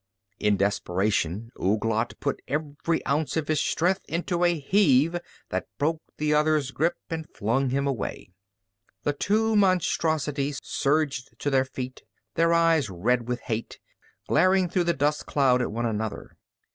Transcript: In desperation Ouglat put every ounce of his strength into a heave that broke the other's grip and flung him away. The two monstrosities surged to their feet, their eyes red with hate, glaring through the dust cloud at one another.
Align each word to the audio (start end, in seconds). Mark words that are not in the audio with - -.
In 0.39 0.57
desperation 0.57 1.51
Ouglat 1.61 2.19
put 2.19 2.41
every 2.47 3.05
ounce 3.05 3.37
of 3.37 3.47
his 3.49 3.59
strength 3.59 4.03
into 4.07 4.43
a 4.43 4.57
heave 4.59 5.19
that 5.49 5.67
broke 5.77 6.01
the 6.17 6.33
other's 6.33 6.71
grip 6.71 6.95
and 7.11 7.29
flung 7.29 7.69
him 7.69 7.85
away. 7.85 8.31
The 9.03 9.13
two 9.13 9.55
monstrosities 9.55 10.59
surged 10.63 11.37
to 11.37 11.51
their 11.51 11.65
feet, 11.65 12.01
their 12.33 12.51
eyes 12.51 12.89
red 12.89 13.27
with 13.27 13.41
hate, 13.41 13.77
glaring 14.27 14.69
through 14.69 14.85
the 14.85 14.93
dust 14.95 15.27
cloud 15.27 15.61
at 15.61 15.71
one 15.71 15.85
another. 15.85 16.35